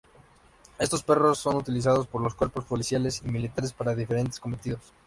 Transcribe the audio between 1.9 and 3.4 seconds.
por los cuerpos policiales y